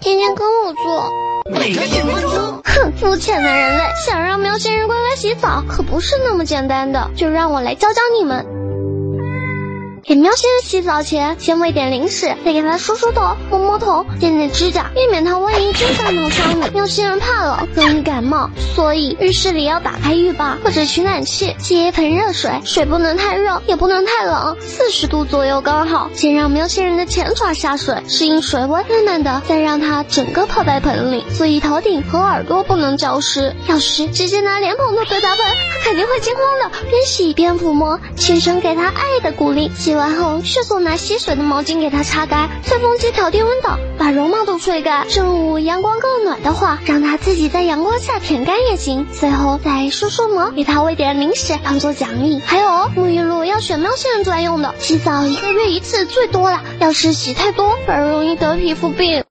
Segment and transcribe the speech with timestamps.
[0.00, 1.12] 天天跟我做。
[1.50, 2.62] 每天一分钟。
[2.64, 7.10] 哼，肤浅的人类，想让喵星人乖乖洗澡，可不是那么简单的。
[7.14, 8.46] 就让我来教教你们。
[10.04, 16.70] 给喵星人洗澡前，先喂点零食，再给它梳梳头、摸摸头、剪剪指甲，避免它万一真在弄伤你。
[16.70, 17.66] 喵星人怕冷，
[18.38, 26.08] 冒，所以浴室里要打开浴霸或者取暖器，接一盆热水，水不能太热，也不能太冷，四十度左右刚好。
[26.14, 33.54] 先让喵星人的前爪下水，适应水温，慢慢的再让它整个泡在盆里，所以头顶和耳朵不能浇湿。
[33.66, 39.70] 要是直接拿莲蓬头对它盆，它肯定会惊慌的，边洗边抚摸，轻声给它爱的鼓励。
[39.74, 45.08] 洗完后，迅速拿吸水的毛巾给它擦干，吹风机调低温档，把绒毛都吹干。
[45.08, 49.06] 正午阳光够暖的话，让它自己在阳光下舔干也行。
[49.10, 52.42] 最后再梳梳毛，给它喂点零食当做奖励。
[52.44, 59.24] 还有，沐浴露要选喵星人专用的，洗澡一个月一次最多了，要是洗太多，反而容易得皮肤病。